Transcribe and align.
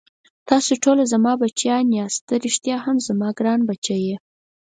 تاسې 0.49 0.73
ټوله 0.83 1.03
زما 1.13 1.33
بچیان 1.41 1.85
یاست، 1.97 2.21
ته 2.27 2.33
ريښتا 2.43 2.75
هم 2.85 2.97
زما 3.07 3.29
ګران 3.39 3.59
بچی 3.69 3.97
یې. 4.07 4.15